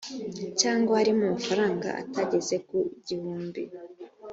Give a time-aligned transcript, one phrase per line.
[0.59, 3.61] cyangwa hariho amafaranga atageze ku gihumbi